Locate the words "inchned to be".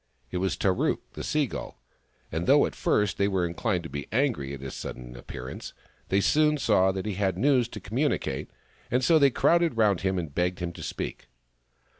3.47-4.07